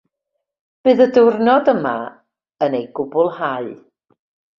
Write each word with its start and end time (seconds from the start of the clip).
Bydd 0.87 1.01
y 1.03 1.05
diwrnod 1.17 1.69
yma 1.73 1.91
yn 2.69 2.79
ei 2.79 2.87
gwblhau. 3.01 3.69